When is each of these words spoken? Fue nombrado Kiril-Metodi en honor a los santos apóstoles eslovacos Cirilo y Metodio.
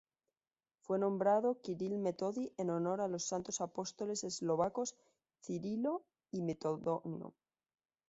Fue 0.79 0.97
nombrado 0.97 1.61
Kiril-Metodi 1.61 2.51
en 2.57 2.71
honor 2.71 3.01
a 3.01 3.07
los 3.07 3.23
santos 3.23 3.61
apóstoles 3.61 4.23
eslovacos 4.23 4.95
Cirilo 5.43 6.03
y 6.31 6.41
Metodio. 6.41 7.35